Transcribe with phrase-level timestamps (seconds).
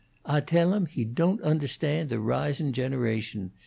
[0.25, 3.51] "Ah tell him he don't understand the rising generation.